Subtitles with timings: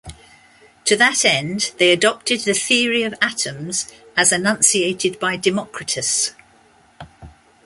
[0.85, 6.31] To that end, they adopted the theory of atoms as enunciated by Democritus.